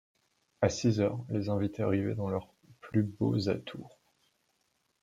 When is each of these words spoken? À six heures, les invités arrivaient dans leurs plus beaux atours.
À 0.63 0.69
six 0.69 0.99
heures, 0.99 1.23
les 1.29 1.47
invités 1.49 1.83
arrivaient 1.83 2.15
dans 2.15 2.27
leurs 2.31 2.49
plus 2.79 3.03
beaux 3.03 3.49
atours. 3.49 3.99